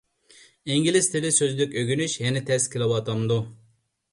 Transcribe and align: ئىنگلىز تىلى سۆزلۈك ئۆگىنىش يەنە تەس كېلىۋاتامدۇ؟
ئىنگلىز 0.75 1.09
تىلى 1.15 1.31
سۆزلۈك 1.35 1.77
ئۆگىنىش 1.81 2.15
يەنە 2.25 2.43
تەس 2.49 2.67
كېلىۋاتامدۇ؟ 2.77 3.39